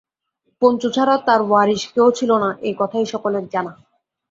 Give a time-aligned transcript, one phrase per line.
[0.61, 3.71] পঞ্চু ছাড়া তার ওয়ারিশ কেউ ছিল না এই কথাই সকলের জানা।